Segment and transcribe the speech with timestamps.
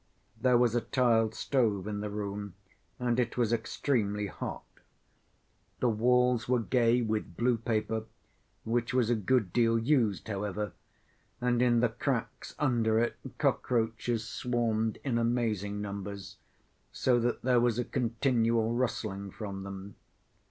[0.35, 2.55] There was a tiled stove in the room
[2.97, 4.65] and it was extremely hot.
[5.79, 8.05] The walls were gay with blue paper,
[8.65, 10.71] which was a good deal used however,
[11.39, 16.37] and in the cracks under it cockroaches swarmed in amazing numbers,
[16.91, 19.97] so that there was a continual rustling from them.